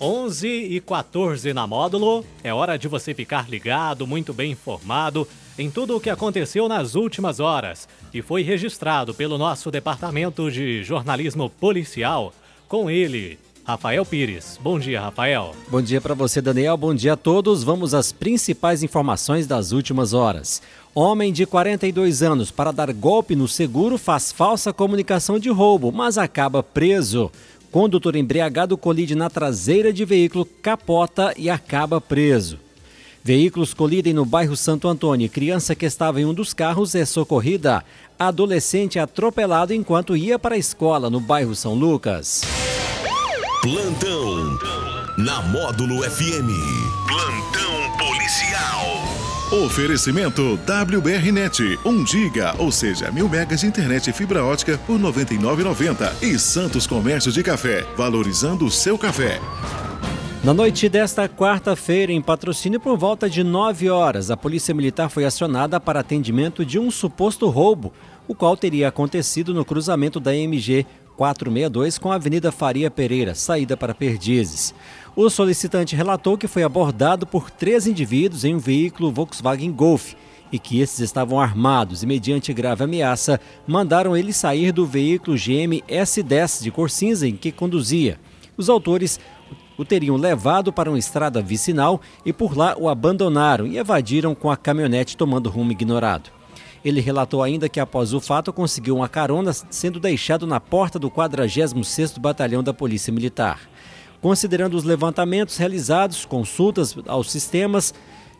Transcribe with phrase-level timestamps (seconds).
[0.00, 2.24] 11 e 14 na módulo.
[2.42, 5.26] É hora de você ficar ligado, muito bem informado
[5.58, 10.82] em tudo o que aconteceu nas últimas horas e foi registrado pelo nosso departamento de
[10.82, 12.32] jornalismo policial.
[12.66, 14.58] Com ele, Rafael Pires.
[14.60, 15.54] Bom dia, Rafael.
[15.68, 16.76] Bom dia para você, Daniel.
[16.76, 17.62] Bom dia a todos.
[17.62, 20.60] Vamos às principais informações das últimas horas.
[20.94, 26.18] Homem de 42 anos, para dar golpe no seguro, faz falsa comunicação de roubo, mas
[26.18, 27.30] acaba preso.
[27.74, 32.56] Condutor embriagado colide na traseira de veículo, capota e acaba preso.
[33.20, 35.28] Veículos colidem no bairro Santo Antônio.
[35.28, 37.84] Criança que estava em um dos carros é socorrida.
[38.16, 42.42] Adolescente atropelado enquanto ia para a escola no bairro São Lucas.
[43.60, 44.56] Plantão
[45.18, 46.46] na Módulo FM.
[47.08, 49.14] Plantão policial.
[49.64, 55.02] Oferecimento WBRnet, 1 giga, ou seja, mil megas de internet e fibra ótica por R$
[55.02, 56.22] 99,90.
[56.22, 59.40] E Santos Comércio de Café, valorizando o seu café.
[60.42, 65.24] Na noite desta quarta-feira, em patrocínio por volta de 9 horas, a Polícia Militar foi
[65.24, 67.92] acionada para atendimento de um suposto roubo,
[68.26, 70.84] o qual teria acontecido no cruzamento da MG
[71.16, 74.74] 462 com a Avenida Faria Pereira, saída para Perdizes.
[75.16, 80.14] O solicitante relatou que foi abordado por três indivíduos em um veículo Volkswagen Golf
[80.50, 85.82] e que esses estavam armados e, mediante grave ameaça, mandaram ele sair do veículo GM
[85.88, 88.18] S10 de cor cinza em que conduzia.
[88.56, 89.18] Os autores
[89.76, 94.50] o teriam levado para uma estrada vicinal e por lá o abandonaram e evadiram com
[94.50, 96.30] a caminhonete tomando rumo ignorado.
[96.84, 101.10] Ele relatou ainda que após o fato conseguiu uma carona sendo deixado na porta do
[101.10, 103.60] 46º Batalhão da Polícia Militar.
[104.20, 107.94] Considerando os levantamentos realizados, consultas aos sistemas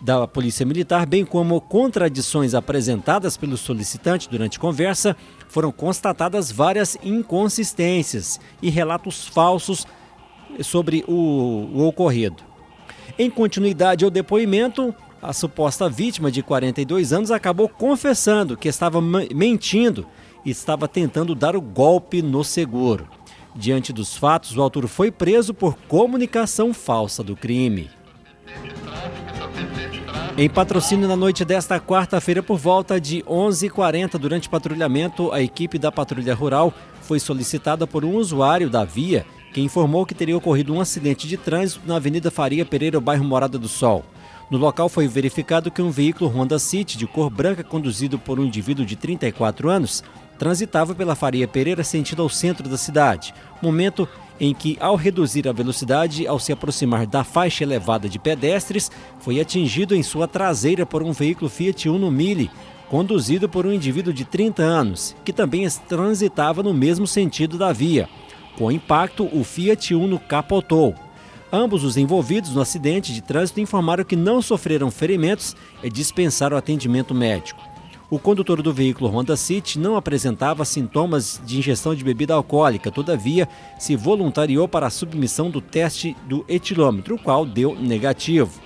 [0.00, 5.16] da Polícia Militar, bem como contradições apresentadas pelo solicitante durante conversa,
[5.48, 9.86] foram constatadas várias inconsistências e relatos falsos
[10.62, 11.12] sobre o,
[11.74, 12.42] o ocorrido.
[13.18, 20.06] Em continuidade ao depoimento, a suposta vítima de 42 anos acabou confessando que estava mentindo
[20.44, 23.08] e estava tentando dar o golpe no seguro.
[23.54, 27.88] Diante dos fatos, o autor foi preso por comunicação falsa do crime.
[30.38, 35.90] Em patrocínio na noite desta quarta-feira, por volta de 11h40, durante patrulhamento, a equipe da
[35.90, 40.80] Patrulha Rural foi solicitada por um usuário da via que informou que teria ocorrido um
[40.82, 44.04] acidente de trânsito na Avenida Faria Pereira, bairro Morada do Sol.
[44.48, 48.44] No local foi verificado que um veículo Honda City de cor branca conduzido por um
[48.44, 50.04] indivíduo de 34 anos
[50.38, 54.08] transitava pela Faria Pereira sentido ao centro da cidade, momento
[54.38, 59.40] em que, ao reduzir a velocidade ao se aproximar da faixa elevada de pedestres, foi
[59.40, 62.50] atingido em sua traseira por um veículo Fiat Uno Mille,
[62.88, 68.08] conduzido por um indivíduo de 30 anos, que também transitava no mesmo sentido da via.
[68.56, 70.94] Com o impacto, o Fiat Uno capotou.
[71.52, 77.14] Ambos os envolvidos no acidente de trânsito informaram que não sofreram ferimentos e dispensaram atendimento
[77.14, 77.60] médico.
[78.08, 83.48] O condutor do veículo Honda City não apresentava sintomas de ingestão de bebida alcoólica, todavia
[83.78, 88.60] se voluntariou para a submissão do teste do etilômetro, o qual deu negativo.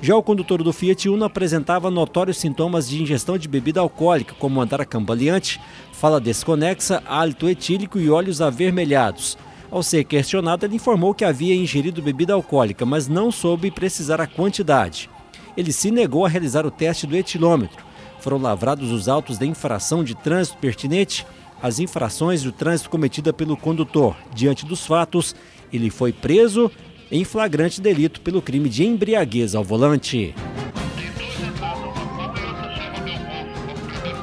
[0.00, 4.60] Já o condutor do Fiat Uno apresentava notórios sintomas de ingestão de bebida alcoólica, como
[4.60, 5.60] andar cambaleante,
[5.92, 9.36] fala desconexa, hálito etílico e olhos avermelhados.
[9.70, 14.26] Ao ser questionado, ele informou que havia ingerido bebida alcoólica, mas não soube precisar a
[14.26, 15.10] quantidade.
[15.56, 17.84] Ele se negou a realizar o teste do etilômetro.
[18.20, 21.26] Foram lavrados os autos da infração de trânsito pertinente
[21.62, 24.16] às infrações do trânsito cometida pelo condutor.
[24.34, 25.34] Diante dos fatos,
[25.72, 26.70] ele foi preso
[27.10, 30.34] em flagrante delito pelo crime de embriaguez ao volante.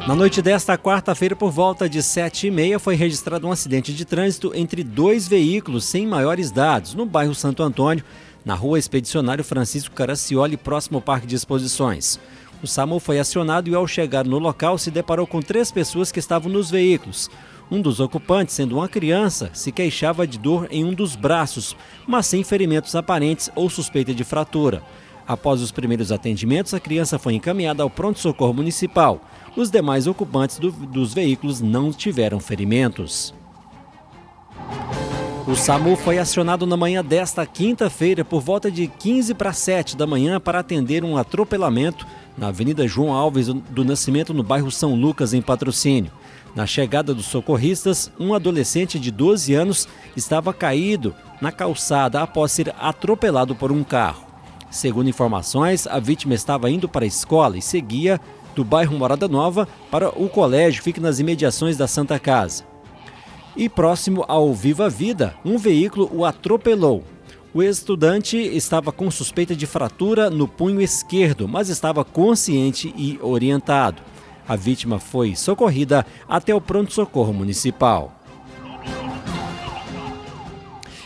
[0.07, 4.05] Na noite desta quarta-feira, por volta de sete e meia, foi registrado um acidente de
[4.05, 8.03] trânsito entre dois veículos sem maiores dados, no bairro Santo Antônio,
[8.45, 12.19] na rua Expedicionário Francisco Caracioli, próximo ao Parque de Exposições.
[12.61, 16.19] O SAMU foi acionado e, ao chegar no local, se deparou com três pessoas que
[16.19, 17.27] estavam nos veículos.
[17.71, 21.75] Um dos ocupantes, sendo uma criança, se queixava de dor em um dos braços,
[22.05, 24.83] mas sem ferimentos aparentes ou suspeita de fratura.
[25.27, 29.21] Após os primeiros atendimentos, a criança foi encaminhada ao pronto-socorro municipal.
[29.55, 33.33] Os demais ocupantes do, dos veículos não tiveram ferimentos.
[35.47, 40.07] O SAMU foi acionado na manhã desta quinta-feira por volta de 15 para 7 da
[40.07, 42.05] manhã para atender um atropelamento
[42.35, 46.11] na Avenida João Alves do Nascimento, no bairro São Lucas, em patrocínio.
[46.55, 52.73] Na chegada dos socorristas, um adolescente de 12 anos estava caído na calçada após ser
[52.79, 54.24] atropelado por um carro.
[54.75, 58.19] Segundo informações, a vítima estava indo para a escola e seguia
[58.53, 62.65] do bairro Morada Nova para o colégio, fica nas imediações da Santa Casa.
[63.55, 67.05] E próximo ao Viva Vida, um veículo o atropelou.
[67.53, 74.01] O estudante estava com suspeita de fratura no punho esquerdo, mas estava consciente e orientado.
[74.45, 78.14] A vítima foi socorrida até o pronto-socorro municipal.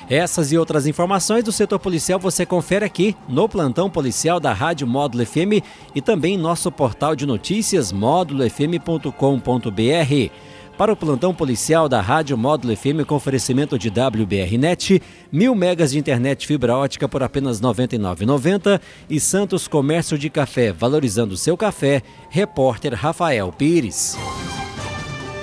[0.10, 4.88] Essas e outras informações do setor policial você confere aqui no plantão policial da Rádio
[4.88, 5.64] Módulo FM
[5.94, 10.32] e também em nosso portal de notícias módulofm.com.br.
[10.76, 15.00] Para o plantão policial da Rádio Módulo FM com oferecimento de WBRnet,
[15.32, 20.72] mil megas de internet fibra ótica por apenas R$ 99,90 e Santos Comércio de Café,
[20.72, 24.18] valorizando seu café, repórter Rafael Pires.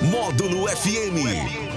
[0.01, 1.76] Módulo FM.